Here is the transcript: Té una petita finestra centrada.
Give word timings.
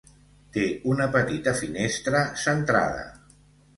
Té 0.55 0.63
una 0.93 1.07
petita 1.15 1.55
finestra 1.61 2.23
centrada. 2.45 3.05